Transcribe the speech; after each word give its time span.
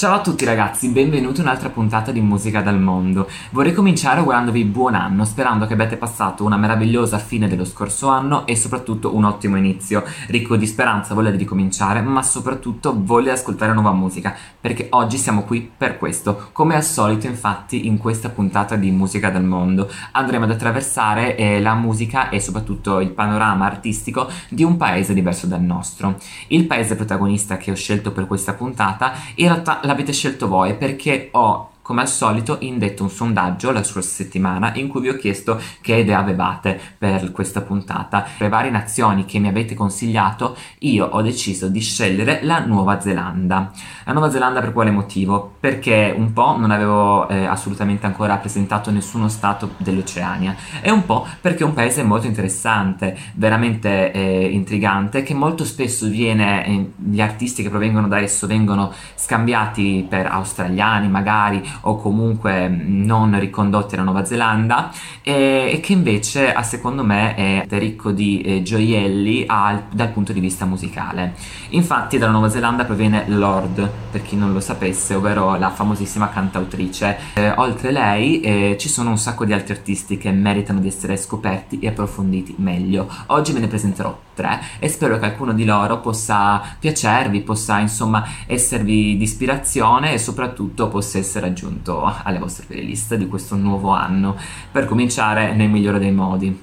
Ciao 0.00 0.14
a 0.14 0.20
tutti 0.22 0.46
ragazzi, 0.46 0.88
benvenuti 0.88 1.40
in 1.40 1.46
un'altra 1.46 1.68
puntata 1.68 2.10
di 2.10 2.22
Musica 2.22 2.62
dal 2.62 2.80
Mondo. 2.80 3.28
Vorrei 3.50 3.74
cominciare 3.74 4.20
augurandovi 4.20 4.64
buon 4.64 4.94
anno, 4.94 5.26
sperando 5.26 5.66
che 5.66 5.74
abbiate 5.74 5.98
passato 5.98 6.42
una 6.42 6.56
meravigliosa 6.56 7.18
fine 7.18 7.48
dello 7.48 7.66
scorso 7.66 8.08
anno 8.08 8.46
e 8.46 8.56
soprattutto 8.56 9.14
un 9.14 9.24
ottimo 9.24 9.58
inizio, 9.58 10.02
ricco 10.28 10.56
di 10.56 10.66
speranza, 10.66 11.12
voglia 11.12 11.30
di 11.30 11.36
ricominciare, 11.36 12.00
ma 12.00 12.22
soprattutto 12.22 12.94
voglia 12.96 13.34
di 13.34 13.38
ascoltare 13.38 13.74
nuova 13.74 13.92
musica, 13.92 14.34
perché 14.58 14.86
oggi 14.88 15.18
siamo 15.18 15.42
qui 15.42 15.70
per 15.76 15.98
questo. 15.98 16.48
Come 16.52 16.76
al 16.76 16.82
solito, 16.82 17.26
infatti, 17.26 17.86
in 17.86 17.98
questa 17.98 18.30
puntata 18.30 18.76
di 18.76 18.90
Musica 18.90 19.28
dal 19.28 19.44
Mondo 19.44 19.90
andremo 20.12 20.44
ad 20.44 20.52
attraversare 20.52 21.36
eh, 21.36 21.60
la 21.60 21.74
musica 21.74 22.30
e 22.30 22.40
soprattutto 22.40 23.00
il 23.00 23.10
panorama 23.10 23.66
artistico 23.66 24.30
di 24.48 24.64
un 24.64 24.78
paese 24.78 25.12
diverso 25.12 25.46
dal 25.46 25.60
nostro. 25.60 26.16
Il 26.46 26.64
paese 26.64 26.96
protagonista 26.96 27.58
che 27.58 27.70
ho 27.70 27.76
scelto 27.76 28.12
per 28.12 28.26
questa 28.26 28.54
puntata 28.54 29.12
in 29.34 29.48
realtà 29.48 29.88
l'avete 29.90 30.12
scelto 30.12 30.46
voi 30.46 30.74
perché 30.74 31.28
ho 31.32 31.69
come 31.90 32.02
al 32.02 32.08
solito 32.08 32.58
indetto 32.60 33.02
un 33.02 33.10
sondaggio 33.10 33.72
la 33.72 33.82
scorsa 33.82 34.10
settimana 34.10 34.72
in 34.76 34.86
cui 34.86 35.00
vi 35.00 35.08
ho 35.08 35.16
chiesto 35.16 35.60
che 35.80 35.96
idee 35.96 36.14
avevate 36.14 36.80
per 36.96 37.32
questa 37.32 37.62
puntata. 37.62 38.20
Per 38.20 38.42
le 38.42 38.48
varie 38.48 38.70
nazioni 38.70 39.24
che 39.24 39.40
mi 39.40 39.48
avete 39.48 39.74
consigliato, 39.74 40.56
io 40.78 41.06
ho 41.06 41.20
deciso 41.20 41.66
di 41.66 41.80
scegliere 41.80 42.44
la 42.44 42.64
Nuova 42.64 43.00
Zelanda. 43.00 43.72
La 44.04 44.12
Nuova 44.12 44.30
Zelanda 44.30 44.60
per 44.60 44.72
quale 44.72 44.92
motivo? 44.92 45.54
Perché 45.58 46.14
un 46.16 46.32
po' 46.32 46.56
non 46.56 46.70
avevo 46.70 47.28
eh, 47.28 47.44
assolutamente 47.44 48.06
ancora 48.06 48.36
presentato 48.36 48.92
nessuno 48.92 49.28
stato 49.28 49.74
dell'Oceania 49.78 50.54
e 50.80 50.92
un 50.92 51.04
po' 51.04 51.26
perché 51.40 51.64
è 51.64 51.66
un 51.66 51.74
paese 51.74 52.04
molto 52.04 52.28
interessante, 52.28 53.18
veramente 53.34 54.12
eh, 54.12 54.44
intrigante, 54.44 55.24
che 55.24 55.34
molto 55.34 55.64
spesso 55.64 56.06
viene, 56.06 56.64
eh, 56.66 56.90
gli 56.94 57.20
artisti 57.20 57.64
che 57.64 57.68
provengono 57.68 58.06
da 58.06 58.20
esso 58.20 58.46
vengono 58.46 58.92
scambiati 59.16 60.06
per 60.08 60.26
australiani 60.26 61.08
magari 61.08 61.60
o 61.82 61.96
comunque 61.96 62.68
non 62.68 63.38
ricondotti 63.38 63.94
alla 63.94 64.04
Nuova 64.04 64.24
Zelanda 64.24 64.90
e, 65.22 65.70
e 65.72 65.80
che 65.80 65.92
invece 65.92 66.52
a 66.52 66.62
secondo 66.62 67.04
me 67.04 67.34
è 67.34 67.64
ricco 67.78 68.12
di 68.12 68.40
eh, 68.40 68.62
gioielli 68.62 69.44
al, 69.46 69.84
dal 69.90 70.10
punto 70.10 70.32
di 70.32 70.40
vista 70.40 70.64
musicale. 70.64 71.34
Infatti 71.70 72.18
dalla 72.18 72.32
Nuova 72.32 72.48
Zelanda 72.48 72.84
proviene 72.84 73.24
Lord, 73.28 73.88
per 74.10 74.22
chi 74.22 74.36
non 74.36 74.52
lo 74.52 74.60
sapesse, 74.60 75.14
ovvero 75.14 75.56
la 75.56 75.70
famosissima 75.70 76.28
cantautrice. 76.28 77.18
Eh, 77.34 77.52
oltre 77.56 77.90
lei 77.92 78.40
eh, 78.40 78.76
ci 78.78 78.88
sono 78.88 79.10
un 79.10 79.18
sacco 79.18 79.44
di 79.44 79.52
altri 79.52 79.72
artisti 79.72 80.18
che 80.18 80.30
meritano 80.30 80.80
di 80.80 80.88
essere 80.88 81.16
scoperti 81.16 81.78
e 81.80 81.88
approfonditi 81.88 82.54
meglio. 82.58 83.08
Oggi 83.26 83.52
ve 83.52 83.60
ne 83.60 83.68
presenterò 83.68 84.16
tre 84.40 84.60
e 84.78 84.88
spero 84.88 85.18
che 85.18 85.26
alcuno 85.26 85.52
di 85.52 85.64
loro 85.64 86.00
possa 86.00 86.60
piacervi, 86.78 87.40
possa 87.40 87.78
insomma 87.78 88.24
esservi 88.46 89.16
di 89.16 89.22
ispirazione 89.22 90.12
e 90.12 90.18
soprattutto 90.18 90.88
possa 90.88 91.18
essere 91.18 91.46
aggiunto 91.46 91.58
aggiunto 91.60 92.12
alle 92.22 92.38
vostre 92.38 92.64
playlist 92.66 93.14
di 93.14 93.28
questo 93.28 93.56
nuovo 93.56 93.90
anno 93.90 94.36
per 94.70 94.86
cominciare 94.86 95.54
nel 95.54 95.68
migliore 95.68 95.98
dei 95.98 96.12
modi. 96.12 96.62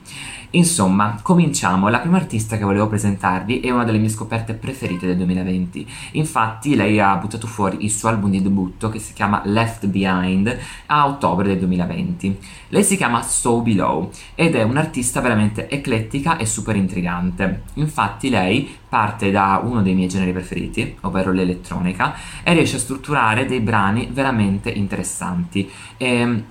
Insomma, 0.52 1.20
cominciamo. 1.22 1.90
La 1.90 2.00
prima 2.00 2.18
artista 2.18 2.58
che 2.58 2.64
volevo 2.64 2.88
presentarvi 2.88 3.60
è 3.60 3.70
una 3.70 3.84
delle 3.84 3.98
mie 3.98 4.10
scoperte 4.10 4.54
preferite 4.54 5.06
del 5.06 5.18
2020. 5.18 5.86
Infatti, 6.12 6.76
lei 6.76 7.00
ha 7.00 7.16
buttato 7.18 7.48
fuori 7.48 7.84
il 7.84 7.92
suo 7.92 8.08
album 8.08 8.32
di 8.32 8.42
debutto 8.42 8.88
che 8.90 9.00
si 9.00 9.12
chiama 9.12 9.42
Left 9.44 9.88
Behind 9.88 10.58
a 10.86 11.08
ottobre 11.08 11.50
del 11.50 11.60
2020. 11.60 12.40
Lei 12.70 12.84
si 12.84 12.96
chiama 12.96 13.22
So 13.24 13.62
Below 13.62 14.10
ed 14.36 14.56
è 14.56 14.64
un'artista 14.64 15.20
veramente 15.20 15.70
eclettica 15.70 16.38
e 16.38 16.46
super 16.46 16.78
intrigante. 16.78 17.64
Infatti, 17.74 18.30
lei 18.30 18.70
parte 18.88 19.32
da 19.32 19.62
uno 19.62 19.82
dei 19.82 19.96
miei 19.96 20.08
generi 20.08 20.32
preferiti, 20.32 20.96
ovvero 21.02 21.34
l'elettronica, 21.34 22.16
e 22.44 22.54
riesce 22.54 22.78
a 22.78 22.80
strutturare 22.80 23.46
dei 23.46 23.60
brani 23.60 24.08
veramente 24.12 24.70
interessanti. 24.70 25.70
E, 25.98 26.06
ehm, 26.08 26.44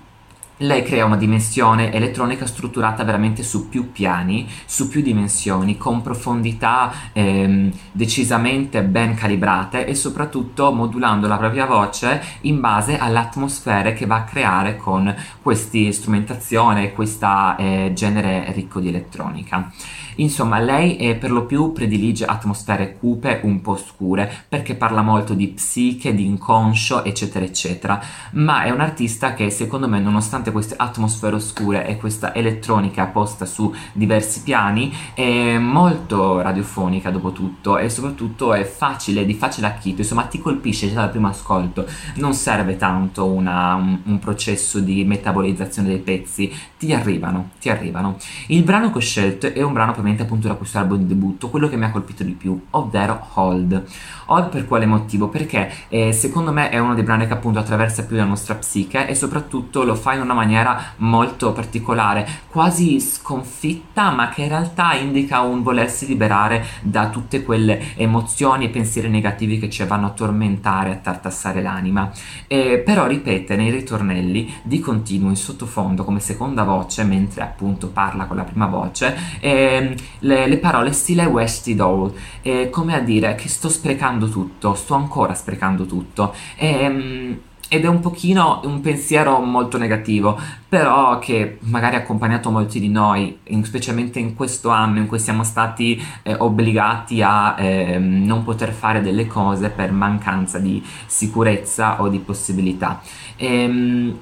lei 0.59 0.83
crea 0.83 1.05
una 1.05 1.17
dimensione 1.17 1.93
elettronica 1.93 2.47
strutturata 2.47 3.05
veramente 3.05 3.43
su 3.43 3.69
più 3.69 3.93
piani, 3.93 4.49
su 4.65 4.89
più 4.89 5.03
dimensioni, 5.03 5.77
con 5.77 6.01
profondità 6.01 6.93
ehm, 7.13 7.71
decisamente 7.93 8.83
ben 8.83 9.15
calibrate 9.15 9.87
e 9.87 9.95
soprattutto 9.95 10.73
modulando 10.73 11.27
la 11.27 11.37
propria 11.37 11.67
voce 11.67 12.23
in 12.43 12.61
base 12.61 12.97
alle 12.99 13.19
atmosfere 13.19 13.93
che 13.93 14.07
va 14.07 14.17
a 14.17 14.25
creare 14.25 14.77
con 14.77 15.15
questa 15.43 15.91
strumentazione 15.91 16.85
e 16.85 16.93
questo 16.93 17.27
eh, 17.59 17.91
genere 17.95 18.53
ricco 18.53 18.81
di 18.81 18.89
elettronica. 18.89 19.71
Insomma, 20.17 20.59
lei 20.59 20.97
è 20.97 21.17
per 21.17 21.31
lo 21.31 21.45
più 21.45 21.73
predilige 21.73 22.25
atmosfere 22.25 22.97
cupe, 22.99 23.41
un 23.43 23.61
po' 23.61 23.77
scure, 23.77 24.31
perché 24.49 24.75
parla 24.75 25.03
molto 25.03 25.35
di 25.35 25.49
psiche, 25.49 26.15
di 26.15 26.25
inconscio, 26.25 27.05
eccetera, 27.05 27.45
eccetera. 27.45 28.01
Ma 28.33 28.63
è 28.63 28.71
un 28.71 28.81
artista 28.81 29.35
che, 29.35 29.51
secondo 29.51 29.89
me, 29.89 29.99
nonostante 29.99 30.46
queste 30.51 30.75
atmosfere 30.77 31.37
oscure 31.37 31.87
e 31.87 31.99
questa 31.99 32.35
elettronica 32.35 33.05
posta 33.07 33.45
su 33.45 33.73
diversi 33.93 34.43
piani, 34.43 34.93
è 35.15 35.59
molto 35.59 36.41
radiofonica 36.41 37.11
dopo 37.11 37.33
tutto 37.33 37.77
e 37.77 37.91
soprattutto 37.91 38.55
è 38.55 38.65
facile, 38.65 39.27
di 39.27 39.35
facile 39.35 39.67
acchito, 39.67 40.01
insomma 40.01 40.23
ti 40.23 40.41
colpisce 40.41 40.89
già 40.89 41.01
dal 41.01 41.11
primo 41.11 41.29
ascolto, 41.29 41.87
non 42.15 42.33
serve 42.33 42.77
tanto 42.77 43.27
una, 43.27 43.75
un, 43.75 44.01
un 44.05 44.19
processo 44.19 44.81
di 44.81 45.05
metabolizzazione 45.05 45.89
dei 45.89 45.99
pezzi, 45.99 46.51
ti 46.79 46.93
arrivano, 46.95 47.51
ti 47.61 47.69
arrivano. 47.69 48.17
Il 48.47 48.63
brano 48.63 48.91
che 48.91 48.99
ho 48.99 49.01
scelto 49.01 49.53
è 49.53 49.63
un 49.63 49.73
brano 49.73 49.93
per 49.93 50.05
ovviamente 50.07 50.23
appunto 50.23 50.47
da 50.47 50.55
questo 50.55 50.79
album 50.79 50.99
di 50.99 51.07
debutto, 51.07 51.51
quello 51.51 51.69
che 51.69 51.77
mi 51.77 51.85
ha 51.85 51.91
colpito 51.91 52.23
di 52.23 52.33
più, 52.33 52.59
ovvero 52.71 53.27
Hold. 53.35 53.85
Hold 54.27 54.49
per 54.49 54.67
quale 54.67 54.87
motivo? 54.87 55.29
Perché 55.29 55.71
eh, 55.89 56.13
secondo 56.13 56.53
me 56.53 56.71
è 56.71 56.79
uno 56.79 56.95
dei 56.95 57.03
brani 57.03 57.27
che 57.27 57.33
appunto 57.33 57.59
attraversa 57.59 58.05
più 58.05 58.17
la 58.17 58.25
nostra 58.25 58.55
psiche 58.55 59.07
e 59.07 59.15
soprattutto 59.15 59.83
lo 59.83 59.95
fa 59.95 60.15
in 60.15 60.21
una 60.21 60.35
maniera 60.37 60.93
molto 60.99 61.53
particolare, 61.53 62.27
quasi 62.49 63.01
sconfitta, 63.01 64.11
ma 64.11 64.29
che 64.29 64.43
in 64.43 64.49
realtà 64.49 64.95
indica 64.95 65.41
un 65.41 65.63
volersi 65.63 66.07
liberare 66.07 66.65
da 66.83 67.09
tutte 67.09 67.43
quelle 67.43 67.97
emozioni 67.97 68.67
e 68.67 68.69
pensieri 68.69 69.09
negativi 69.09 69.59
che 69.59 69.69
ci 69.71 69.83
vanno 69.85 70.07
a 70.07 70.11
tormentare, 70.11 70.93
a 70.93 70.97
tartassare 70.97 71.63
l'anima. 71.63 72.11
Eh, 72.47 72.79
però 72.79 73.07
ripete 73.07 73.57
nei 73.57 73.71
ritornelli 73.71 74.55
di 74.63 74.79
continuo 74.81 75.31
in 75.31 75.37
sottofondo 75.37 76.05
come 76.05 76.21
seconda 76.21 76.63
voce, 76.63 77.03
mentre 77.05 77.43
appunto 77.43 77.89
parla 77.89 78.27
con 78.27 78.37
la 78.37 78.45
prima 78.45 78.67
voce, 78.67 79.17
eh, 79.41 79.97
le, 80.21 80.47
le, 80.47 80.57
parole 80.59 80.93
stile 80.93 81.25
Westy 81.25 81.75
Doll, 81.75 82.13
eh, 82.43 82.71
come 82.71 82.95
a 82.95 83.01
dire 83.01 83.35
che 83.35 83.49
sto 83.49 83.69
sprecando 83.69 84.29
tutto, 84.29 84.75
sto 84.75 84.95
ancora 84.95 85.35
sprecando 85.35 85.87
tutto. 85.87 86.35
E, 86.57 87.41
ed 87.69 87.85
è 87.85 87.89
un 87.89 88.01
pochino 88.01 88.61
un 88.65 88.81
pensiero 88.81 89.39
molto 89.41 89.79
negativo, 89.79 90.39
però 90.69 91.19
che 91.19 91.59
magari 91.63 91.97
ha 91.97 91.99
accompagnato 91.99 92.51
molti 92.51 92.81
di 92.81 92.89
noi, 92.89 93.39
in, 93.45 93.65
specialmente 93.65 94.19
in 94.19 94.35
questo 94.35 94.69
anno 94.69 94.99
in 94.99 95.07
cui 95.07 95.19
siamo 95.19 95.43
stati 95.45 96.01
eh, 96.23 96.35
obbligati 96.37 97.23
a 97.23 97.57
eh, 97.59 97.99
non 97.99 98.45
poter 98.45 98.73
fare 98.73 99.01
delle 99.01 99.27
cose 99.27 99.71
per 99.71 99.93
mancanza 99.93 100.59
di 100.59 100.83
sicurezza 101.07 102.01
o 102.01 102.09
di 102.09 102.19
possibilità. 102.19 103.01
Ehm, 103.37 104.19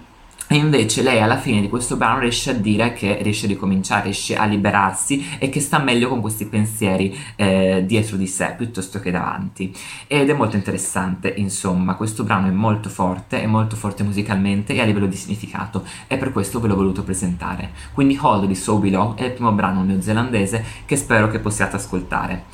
e 0.46 0.56
invece 0.56 1.02
lei 1.02 1.20
alla 1.20 1.38
fine 1.38 1.62
di 1.62 1.68
questo 1.70 1.96
brano 1.96 2.20
riesce 2.20 2.50
a 2.50 2.54
dire 2.54 2.92
che 2.92 3.18
riesce 3.22 3.46
a 3.46 3.48
ricominciare, 3.48 4.04
riesce 4.04 4.36
a 4.36 4.44
liberarsi 4.44 5.36
e 5.38 5.48
che 5.48 5.58
sta 5.58 5.78
meglio 5.78 6.08
con 6.08 6.20
questi 6.20 6.44
pensieri 6.44 7.16
eh, 7.36 7.82
dietro 7.86 8.16
di 8.16 8.26
sé 8.26 8.54
piuttosto 8.56 9.00
che 9.00 9.10
davanti. 9.10 9.74
Ed 10.06 10.28
è 10.28 10.34
molto 10.34 10.56
interessante, 10.56 11.32
insomma, 11.34 11.94
questo 11.94 12.24
brano 12.24 12.48
è 12.48 12.50
molto 12.50 12.90
forte, 12.90 13.42
è 13.42 13.46
molto 13.46 13.74
forte 13.74 14.02
musicalmente 14.02 14.74
e 14.74 14.80
a 14.80 14.84
livello 14.84 15.06
di 15.06 15.16
significato 15.16 15.82
e 16.06 16.18
per 16.18 16.30
questo 16.30 16.60
ve 16.60 16.68
l'ho 16.68 16.76
voluto 16.76 17.02
presentare. 17.02 17.70
Quindi 17.94 18.18
Hold 18.20 18.46
di 18.46 18.54
So 18.54 18.76
Below 18.78 19.14
è 19.14 19.24
il 19.24 19.32
primo 19.32 19.52
brano 19.52 19.82
neozelandese 19.82 20.62
che 20.84 20.96
spero 20.96 21.28
che 21.28 21.38
possiate 21.38 21.76
ascoltare. 21.76 22.44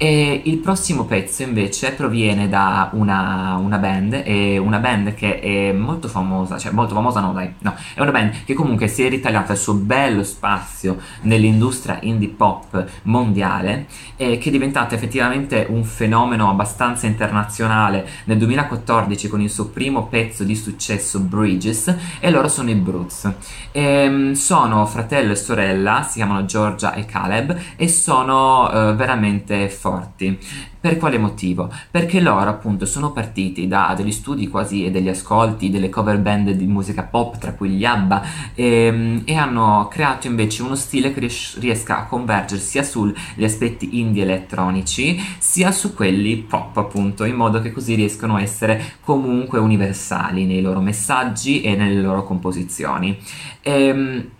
E 0.00 0.42
il 0.44 0.58
prossimo 0.58 1.06
pezzo 1.06 1.42
invece 1.42 1.90
proviene 1.90 2.48
da 2.48 2.90
una, 2.92 3.56
una 3.56 3.78
band, 3.78 4.22
una 4.60 4.78
band 4.78 5.14
che 5.14 5.40
è 5.40 5.72
molto 5.72 6.06
famosa, 6.06 6.56
cioè 6.56 6.70
molto 6.70 6.94
famosa 6.94 7.18
no 7.18 7.32
dai, 7.38 7.54
no, 7.60 7.74
è 7.94 8.00
una 8.00 8.10
band 8.10 8.44
che 8.44 8.54
comunque 8.54 8.88
si 8.88 9.04
è 9.04 9.08
ritagliata 9.08 9.52
il 9.52 9.58
suo 9.58 9.74
bello 9.74 10.22
spazio 10.22 10.98
nell'industria 11.22 11.98
indie 12.02 12.28
pop 12.28 12.84
mondiale 13.02 13.86
e 14.16 14.38
che 14.38 14.48
è 14.48 14.52
diventata 14.52 14.94
effettivamente 14.94 15.66
un 15.68 15.84
fenomeno 15.84 16.50
abbastanza 16.50 17.06
internazionale 17.06 18.06
nel 18.24 18.38
2014 18.38 19.28
con 19.28 19.40
il 19.40 19.50
suo 19.50 19.66
primo 19.66 20.06
pezzo 20.06 20.44
di 20.44 20.54
successo 20.54 21.20
Bridges 21.20 21.94
e 22.20 22.30
loro 22.30 22.48
sono 22.48 22.70
i 22.70 22.74
Brutes. 22.74 23.32
E, 23.72 23.82
ehm, 23.82 24.32
sono 24.32 24.84
fratello 24.86 25.32
e 25.32 25.36
sorella, 25.36 26.02
si 26.02 26.18
chiamano 26.18 26.44
Georgia 26.44 26.94
e 26.94 27.04
Caleb 27.04 27.56
e 27.76 27.88
sono 27.88 28.64
uh, 28.64 28.94
veramente 28.94 29.68
forti. 29.68 30.38
Per 30.80 30.96
quale 30.96 31.18
motivo? 31.18 31.68
Perché 31.90 32.20
loro 32.20 32.48
appunto 32.48 32.86
sono 32.86 33.10
partiti 33.10 33.66
da 33.66 33.94
degli 33.96 34.12
studi 34.12 34.48
quasi 34.48 34.84
e 34.84 34.92
degli 34.92 35.08
ascolti 35.08 35.70
delle 35.70 35.88
cover 35.88 36.18
band 36.18 36.50
di 36.50 36.66
musica 36.66 37.02
pop, 37.02 37.27
tra 37.36 37.52
cui 37.52 37.70
gli 37.70 37.84
ABBA, 37.84 38.22
e, 38.54 38.64
ehm, 38.64 39.22
e 39.24 39.34
hanno 39.34 39.88
creato 39.90 40.26
invece 40.26 40.62
uno 40.62 40.74
stile 40.74 41.12
che 41.12 41.20
ries- 41.20 41.58
riesca 41.58 41.98
a 41.98 42.06
convergere 42.06 42.60
sia 42.60 42.82
sugli 42.82 43.44
aspetti 43.44 43.98
indie 44.00 44.22
elettronici, 44.22 45.20
sia 45.38 45.70
su 45.70 45.94
quelli 45.94 46.36
pop 46.36 46.76
appunto, 46.76 47.24
in 47.24 47.34
modo 47.34 47.60
che 47.60 47.72
così 47.72 47.94
riescano 47.94 48.36
a 48.36 48.42
essere 48.42 48.96
comunque 49.00 49.58
universali 49.58 50.44
nei 50.44 50.62
loro 50.62 50.80
messaggi 50.80 51.60
e 51.60 51.74
nelle 51.74 52.00
loro 52.00 52.24
composizioni. 52.24 53.18
E, 53.60 54.30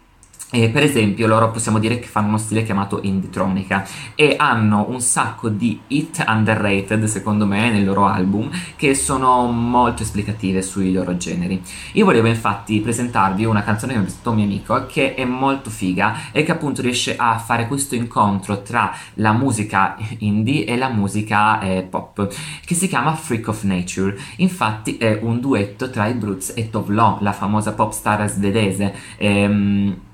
ehm, 0.50 0.62
e 0.62 0.68
per 0.70 0.82
esempio 0.82 1.26
loro 1.26 1.50
possiamo 1.50 1.78
dire 1.78 1.98
che 1.98 2.06
fanno 2.06 2.28
uno 2.28 2.38
stile 2.38 2.64
chiamato 2.64 3.00
Indietronica 3.02 3.86
e 4.14 4.34
hanno 4.38 4.86
un 4.88 5.00
sacco 5.00 5.48
di 5.48 5.80
hit 5.88 6.24
underrated 6.26 7.04
secondo 7.04 7.46
me 7.46 7.70
nel 7.70 7.84
loro 7.84 8.06
album 8.06 8.50
che 8.76 8.94
sono 8.94 9.44
molto 9.46 10.02
esplicative 10.02 10.62
sui 10.62 10.92
loro 10.92 11.16
generi. 11.16 11.62
Io 11.92 12.04
volevo 12.04 12.28
infatti 12.28 12.80
presentarvi 12.80 13.44
una 13.44 13.62
canzone 13.62 13.92
che 13.92 13.98
mi 13.98 14.04
ha 14.04 14.06
presentato 14.06 14.30
un 14.30 14.36
mio 14.36 14.46
amico 14.46 14.86
che 14.86 15.14
è 15.14 15.24
molto 15.24 15.70
figa 15.70 16.32
e 16.32 16.42
che 16.42 16.52
appunto 16.52 16.82
riesce 16.82 17.16
a 17.16 17.38
fare 17.38 17.66
questo 17.66 17.94
incontro 17.94 18.62
tra 18.62 18.94
la 19.14 19.32
musica 19.32 19.96
indie 20.18 20.64
e 20.64 20.76
la 20.76 20.88
musica 20.88 21.60
eh, 21.60 21.82
pop 21.82 22.34
che 22.64 22.74
si 22.74 22.88
chiama 22.88 23.14
Freak 23.14 23.48
of 23.48 23.62
Nature. 23.64 24.16
Infatti 24.36 24.96
è 24.96 25.18
un 25.20 25.40
duetto 25.40 25.90
tra 25.90 26.06
i 26.06 26.14
Brutes 26.14 26.52
e 26.56 26.70
Tovlo, 26.70 27.18
la 27.20 27.32
famosa 27.32 27.72
pop 27.72 27.92
star 27.92 28.28
svedese. 28.28 28.94
Ehm, 29.18 30.06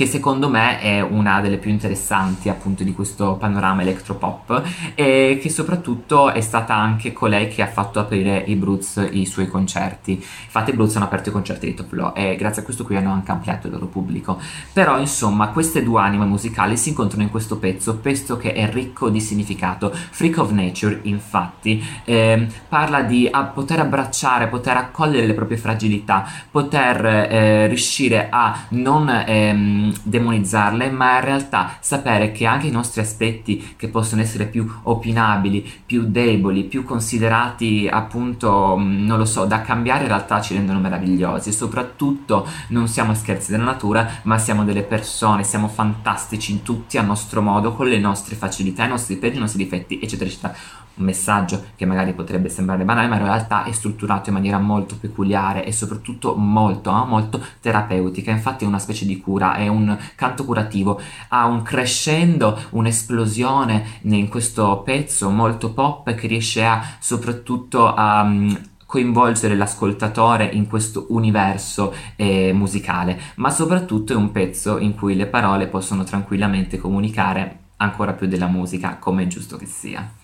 che 0.00 0.06
secondo 0.06 0.48
me 0.48 0.80
è 0.80 1.02
una 1.02 1.42
delle 1.42 1.58
più 1.58 1.70
interessanti 1.70 2.48
appunto 2.48 2.84
di 2.84 2.94
questo 2.94 3.34
panorama 3.34 3.82
electropop 3.82 4.62
e 4.94 5.38
che 5.38 5.50
soprattutto 5.50 6.32
è 6.32 6.40
stata 6.40 6.74
anche 6.74 7.12
colei 7.12 7.48
che 7.48 7.60
ha 7.60 7.66
fatto 7.66 7.98
aprire 7.98 8.42
i 8.46 8.54
Brutes 8.54 9.06
i 9.10 9.26
suoi 9.26 9.46
concerti. 9.46 10.12
Infatti 10.12 10.70
i 10.70 10.72
Brutes 10.72 10.96
hanno 10.96 11.04
aperto 11.04 11.28
i 11.28 11.32
concerti 11.32 11.66
di 11.66 11.74
Top 11.74 11.92
Law 11.92 12.12
e 12.16 12.34
grazie 12.36 12.62
a 12.62 12.64
questo 12.64 12.84
qui 12.84 12.96
hanno 12.96 13.12
anche 13.12 13.30
ampliato 13.30 13.66
il 13.66 13.74
loro 13.74 13.88
pubblico. 13.88 14.40
Però 14.72 14.98
insomma 14.98 15.48
queste 15.48 15.82
due 15.82 16.00
anime 16.00 16.24
musicali 16.24 16.78
si 16.78 16.88
incontrano 16.88 17.24
in 17.24 17.30
questo 17.30 17.58
pezzo, 17.58 17.98
pezzo 17.98 18.38
che 18.38 18.54
è 18.54 18.72
ricco 18.72 19.10
di 19.10 19.20
significato. 19.20 19.92
Freak 19.92 20.38
of 20.38 20.50
Nature 20.52 21.00
infatti 21.02 21.84
eh, 22.06 22.46
parla 22.66 23.02
di 23.02 23.28
a 23.30 23.42
poter 23.42 23.80
abbracciare, 23.80 24.46
poter 24.46 24.78
accogliere 24.78 25.26
le 25.26 25.34
proprie 25.34 25.58
fragilità, 25.58 26.26
poter 26.50 27.04
eh, 27.04 27.66
riuscire 27.66 28.28
a 28.30 28.64
non... 28.70 29.24
Ehm, 29.26 29.88
demonizzarle, 30.02 30.90
ma 30.90 31.18
in 31.18 31.24
realtà 31.24 31.76
sapere 31.80 32.32
che 32.32 32.46
anche 32.46 32.66
i 32.66 32.70
nostri 32.70 33.00
aspetti 33.00 33.74
che 33.76 33.88
possono 33.88 34.22
essere 34.22 34.46
più 34.46 34.70
opinabili, 34.82 35.68
più 35.84 36.04
deboli, 36.06 36.64
più 36.64 36.84
considerati 36.84 37.88
appunto, 37.90 38.76
mm, 38.78 39.06
non 39.06 39.18
lo 39.18 39.24
so, 39.24 39.44
da 39.44 39.62
cambiare 39.62 40.02
in 40.02 40.08
realtà 40.08 40.40
ci 40.40 40.54
rendono 40.54 40.80
meravigliosi. 40.80 41.52
Soprattutto 41.52 42.46
non 42.68 42.88
siamo 42.88 43.14
scherzi 43.14 43.50
della 43.50 43.64
natura, 43.64 44.20
ma 44.22 44.38
siamo 44.38 44.64
delle 44.64 44.82
persone, 44.82 45.44
siamo 45.44 45.68
fantastici 45.68 46.62
tutti 46.62 46.98
a 46.98 47.02
nostro 47.02 47.42
modo, 47.42 47.74
con 47.74 47.88
le 47.88 47.98
nostre 47.98 48.36
facilità, 48.36 48.84
i 48.84 48.88
nostri 48.88 49.16
pregi, 49.16 49.36
i 49.36 49.40
nostri 49.40 49.62
difetti, 49.62 50.00
eccetera, 50.00 50.28
eccetera 50.28 50.54
un 51.00 51.06
messaggio 51.06 51.64
che 51.74 51.86
magari 51.86 52.12
potrebbe 52.12 52.48
sembrare 52.48 52.84
banale, 52.84 53.08
ma 53.08 53.16
in 53.16 53.24
realtà 53.24 53.64
è 53.64 53.72
strutturato 53.72 54.28
in 54.28 54.36
maniera 54.36 54.58
molto 54.58 54.96
peculiare 54.96 55.64
e 55.64 55.72
soprattutto 55.72 56.34
molto, 56.36 56.90
eh, 56.90 57.06
molto 57.06 57.44
terapeutica. 57.60 58.30
Infatti 58.30 58.64
è 58.64 58.68
una 58.68 58.78
specie 58.78 59.06
di 59.06 59.18
cura, 59.18 59.54
è 59.54 59.66
un 59.66 59.98
canto 60.14 60.44
curativo, 60.44 61.00
ha 61.28 61.46
un 61.46 61.62
crescendo, 61.62 62.58
un'esplosione 62.70 63.98
in 64.02 64.28
questo 64.28 64.82
pezzo 64.84 65.30
molto 65.30 65.72
pop 65.72 66.14
che 66.14 66.26
riesce 66.26 66.64
a 66.64 66.82
soprattutto 66.98 67.92
a 67.92 68.22
mm, 68.24 68.54
coinvolgere 68.86 69.56
l'ascoltatore 69.56 70.44
in 70.46 70.66
questo 70.66 71.06
universo 71.10 71.94
eh, 72.16 72.52
musicale, 72.52 73.18
ma 73.36 73.50
soprattutto 73.50 74.12
è 74.12 74.16
un 74.16 74.32
pezzo 74.32 74.78
in 74.78 74.94
cui 74.94 75.14
le 75.14 75.26
parole 75.26 75.68
possono 75.68 76.02
tranquillamente 76.02 76.76
comunicare 76.76 77.58
ancora 77.76 78.12
più 78.12 78.26
della 78.26 78.48
musica, 78.48 78.96
come 78.98 79.22
è 79.22 79.26
giusto 79.26 79.56
che 79.56 79.66
sia. 79.66 80.19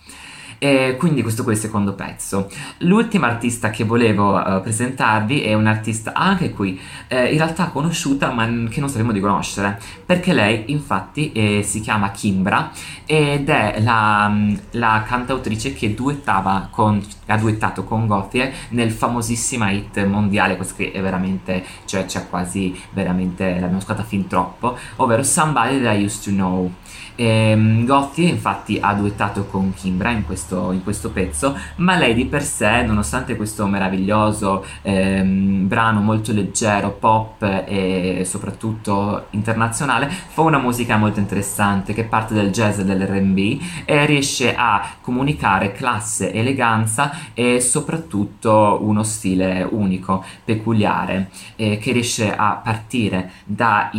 E 0.58 0.96
quindi 0.98 1.22
questo 1.22 1.42
qui 1.42 1.52
è 1.52 1.54
il 1.54 1.60
secondo 1.60 1.94
pezzo. 1.94 2.50
L'ultima 2.78 3.26
artista 3.26 3.70
che 3.70 3.84
volevo 3.84 4.36
uh, 4.36 4.60
presentarvi 4.60 5.42
è 5.42 5.54
un'artista 5.54 6.12
anche 6.12 6.50
qui 6.50 6.80
eh, 7.08 7.32
in 7.32 7.38
realtà 7.38 7.66
conosciuta 7.68 8.30
ma 8.32 8.46
che 8.68 8.80
non 8.80 8.88
sapremo 8.88 9.12
di 9.12 9.20
conoscere 9.20 9.78
perché 10.04 10.32
lei 10.32 10.64
infatti 10.66 11.32
eh, 11.32 11.62
si 11.62 11.80
chiama 11.80 12.10
Kimbra 12.10 12.70
ed 13.04 13.48
è 13.48 13.80
la, 13.80 14.32
la 14.72 15.04
cantautrice 15.06 15.72
che 15.72 15.94
duettava 15.94 16.68
con, 16.70 17.04
ha 17.26 17.36
duettato 17.36 17.84
con 17.84 18.06
Gothie 18.06 18.52
nel 18.70 18.90
famosissima 18.90 19.70
hit 19.70 20.04
mondiale, 20.06 20.56
questo 20.56 20.74
qui 20.74 20.90
è 20.90 21.00
veramente, 21.00 21.64
cioè 21.84 22.04
c'è 22.04 22.28
quasi 22.28 22.78
veramente, 22.90 23.52
l'abbiamo 23.52 23.78
ascoltata 23.78 24.02
fin 24.02 24.26
troppo, 24.26 24.76
ovvero 24.96 25.22
Somebody 25.22 25.82
That 25.82 25.96
I 25.96 26.04
Used 26.04 26.24
To 26.24 26.30
Know. 26.30 26.72
E, 27.14 27.82
Gothie 27.84 28.28
infatti 28.28 28.78
ha 28.80 28.92
duettato 28.94 29.46
con 29.46 29.72
Kimbra 29.74 30.10
in 30.10 30.24
questo, 30.24 30.45
in 30.50 30.82
questo, 30.82 31.10
pezzo, 31.10 31.56
ma 31.76 31.96
lei 31.96 32.14
di 32.14 32.26
per 32.26 32.42
sé, 32.42 32.82
nonostante 32.82 33.36
questo 33.36 33.66
meraviglioso 33.66 34.64
ehm, 34.82 35.66
brano 35.66 36.00
molto 36.00 36.32
leggero, 36.32 36.92
pop 36.92 37.42
e 37.42 38.22
soprattutto 38.24 39.26
internazionale, 39.30 40.08
fa 40.08 40.42
una 40.42 40.58
musica 40.58 40.96
molto 40.96 41.20
interessante 41.20 41.92
che 41.92 42.04
parte 42.04 42.34
dal 42.34 42.50
jazz 42.50 42.78
e 42.78 42.84
dall'R&B 42.84 43.60
e 43.84 44.06
riesce 44.06 44.54
a 44.54 44.96
comunicare 45.00 45.72
classe, 45.72 46.32
eleganza 46.32 47.12
e 47.34 47.60
soprattutto 47.60 48.78
uno 48.82 49.02
stile 49.02 49.66
unico, 49.68 50.24
peculiare, 50.44 51.30
eh, 51.56 51.78
che 51.78 51.92
riesce 51.92 52.34
a 52.34 52.60
partire 52.62 53.32
dalla 53.44 53.90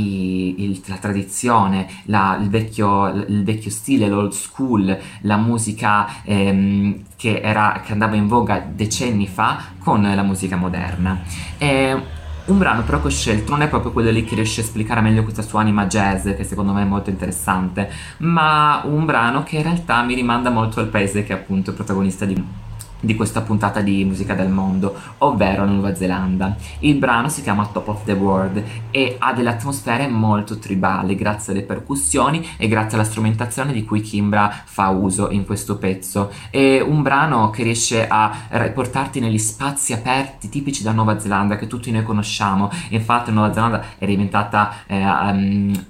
tradizione, 0.99 1.87
la, 2.05 2.37
il 2.41 2.49
vecchio 2.49 3.07
il 3.27 3.43
vecchio 3.43 3.71
stile, 3.71 4.07
l'old 4.07 4.31
school, 4.31 4.97
la 5.21 5.37
musica 5.37 6.23
ehm, 6.37 7.03
che, 7.15 7.41
era, 7.41 7.81
che 7.83 7.91
andava 7.91 8.15
in 8.15 8.27
voga 8.27 8.65
decenni 8.67 9.27
fa 9.27 9.61
con 9.79 10.01
la 10.01 10.23
musica 10.23 10.55
moderna. 10.55 11.19
E 11.57 12.15
un 12.47 12.57
brano 12.57 12.83
però 12.83 13.01
che 13.01 13.07
ho 13.07 13.11
scelto 13.11 13.51
non 13.51 13.61
è 13.61 13.67
proprio 13.67 13.91
quello 13.91 14.09
lì 14.09 14.23
che 14.23 14.35
riesce 14.35 14.61
a 14.61 14.63
esplicare 14.63 15.01
meglio 15.01 15.23
questa 15.23 15.41
sua 15.41 15.61
anima 15.61 15.85
jazz, 15.85 16.23
che 16.23 16.43
secondo 16.43 16.71
me 16.71 16.83
è 16.83 16.85
molto 16.85 17.09
interessante, 17.09 17.89
ma 18.19 18.81
un 18.85 19.05
brano 19.05 19.43
che 19.43 19.57
in 19.57 19.63
realtà 19.63 20.01
mi 20.03 20.13
rimanda 20.13 20.49
molto 20.49 20.79
al 20.79 20.87
paese 20.87 21.23
che 21.23 21.33
è 21.33 21.35
appunto 21.35 21.71
il 21.71 21.75
protagonista 21.75 22.25
di 22.25 22.65
di 22.99 23.15
questa 23.15 23.41
puntata 23.41 23.81
di 23.81 24.03
musica 24.05 24.33
del 24.33 24.49
mondo, 24.49 24.95
ovvero 25.19 25.65
Nuova 25.65 25.95
Zelanda. 25.95 26.55
Il 26.79 26.95
brano 26.95 27.29
si 27.29 27.41
chiama 27.41 27.67
Top 27.71 27.87
of 27.89 28.03
the 28.05 28.13
World 28.13 28.63
e 28.91 29.15
ha 29.19 29.33
delle 29.33 29.49
atmosfere 29.49 30.07
molto 30.07 30.57
tribali 30.57 31.15
grazie 31.15 31.53
alle 31.53 31.63
percussioni 31.63 32.45
e 32.57 32.67
grazie 32.67 32.97
alla 32.97 33.07
strumentazione 33.07 33.73
di 33.73 33.83
cui 33.83 34.01
Kimbra 34.01 34.63
fa 34.65 34.89
uso 34.89 35.29
in 35.29 35.45
questo 35.45 35.77
pezzo. 35.77 36.31
È 36.49 36.79
un 36.79 37.01
brano 37.01 37.49
che 37.49 37.63
riesce 37.63 38.07
a 38.07 38.35
portarti 38.73 39.19
negli 39.19 39.37
spazi 39.37 39.93
aperti 39.93 40.49
tipici 40.49 40.83
della 40.83 40.95
Nuova 40.95 41.19
Zelanda 41.19 41.57
che 41.57 41.67
tutti 41.67 41.91
noi 41.91 42.03
conosciamo. 42.03 42.69
Infatti 42.89 43.31
Nuova 43.31 43.53
Zelanda 43.53 43.83
è 43.97 44.05
diventata 44.05 44.73
eh, 44.87 45.03
um, 45.03 45.85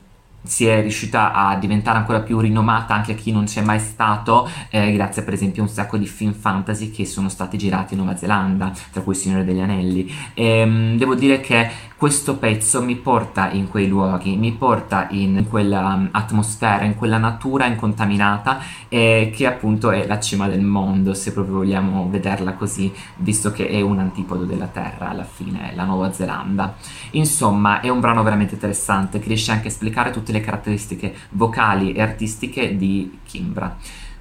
si 0.47 0.65
è 0.65 0.81
riuscita 0.81 1.33
a 1.33 1.55
diventare 1.57 1.97
ancora 1.97 2.21
più 2.21 2.39
rinomata 2.39 2.93
anche 2.93 3.13
a 3.13 3.15
chi 3.15 3.31
non 3.31 3.45
c'è 3.45 3.61
mai 3.61 3.79
stato, 3.79 4.49
eh, 4.69 4.91
grazie 4.93 5.23
per 5.23 5.33
esempio 5.33 5.61
a 5.63 5.65
un 5.65 5.71
sacco 5.71 5.97
di 5.97 6.07
film 6.07 6.33
fantasy 6.33 6.91
che 6.91 7.05
sono 7.05 7.29
stati 7.29 7.57
girati 7.57 7.93
in 7.93 7.99
Nuova 7.99 8.17
Zelanda, 8.17 8.71
tra 8.91 9.01
cui 9.01 9.13
Il 9.13 9.19
Signore 9.19 9.45
degli 9.45 9.59
Anelli. 9.59 10.11
E, 10.33 10.45
ehm, 10.45 10.97
devo 10.97 11.15
dire 11.15 11.39
che 11.39 11.69
questo 11.97 12.37
pezzo 12.37 12.83
mi 12.83 12.95
porta 12.95 13.49
in 13.49 13.67
quei 13.67 13.87
luoghi, 13.87 14.35
mi 14.35 14.51
porta 14.51 15.07
in 15.09 15.47
quella 15.49 15.95
um, 15.95 16.09
atmosfera, 16.11 16.83
in 16.83 16.95
quella 16.95 17.17
natura 17.17 17.65
incontaminata 17.65 18.59
eh, 18.87 19.31
che 19.33 19.47
appunto 19.47 19.89
è 19.89 20.05
la 20.05 20.19
cima 20.19 20.47
del 20.47 20.61
mondo, 20.61 21.15
se 21.15 21.33
proprio 21.33 21.55
vogliamo 21.55 22.07
vederla 22.07 22.53
così, 22.53 22.93
visto 23.17 23.51
che 23.51 23.67
è 23.67 23.81
un 23.81 23.97
antipodo 23.97 24.43
della 24.43 24.67
Terra 24.67 25.09
alla 25.09 25.23
fine, 25.23 25.73
la 25.73 25.85
Nuova 25.85 26.13
Zelanda. 26.13 26.75
Insomma, 27.11 27.81
è 27.81 27.89
un 27.89 27.99
brano 27.99 28.21
veramente 28.21 28.53
interessante 28.53 29.17
che 29.17 29.29
riesce 29.29 29.51
anche 29.51 29.65
a 29.65 29.71
esplicare 29.71 30.11
tutte 30.11 30.31
le 30.31 30.41
caratteristiche 30.41 31.15
vocali 31.31 31.93
e 31.93 32.01
artistiche 32.03 32.77
di 32.77 33.19
Kimbra. 33.25 33.75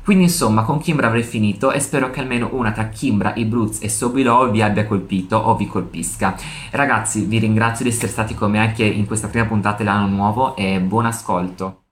Quindi 0.07 0.23
insomma 0.23 0.63
con 0.63 0.79
Kimbra 0.79 1.09
avrei 1.09 1.25
finito 1.25 1.73
e 1.73 1.81
spero 1.81 2.11
che 2.11 2.21
almeno 2.21 2.51
una 2.53 2.71
tra 2.71 2.91
Kimbra, 2.91 3.35
i 3.35 3.45
Brutes 3.45 3.83
e 3.83 3.89
Sobilo 3.89 4.49
vi 4.53 4.63
abbia 4.63 4.87
colpito 4.87 5.37
o 5.37 5.57
vi 5.57 5.67
colpisca. 5.67 6.37
Ragazzi 6.71 7.25
vi 7.25 7.41
ringrazio 7.41 7.85
di 7.85 7.91
essere 7.91 8.07
stati 8.07 8.33
con 8.33 8.53
me 8.53 8.61
anche 8.61 8.85
in 8.85 9.05
questa 9.05 9.27
prima 9.27 9.47
puntata 9.47 9.79
dell'anno 9.79 10.07
nuovo 10.07 10.55
e 10.55 10.81
buon 10.81 11.07
ascolto. 11.07 11.86